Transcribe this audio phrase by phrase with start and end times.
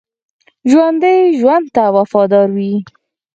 [0.69, 2.73] ژوندي ژوند ته وفادار وي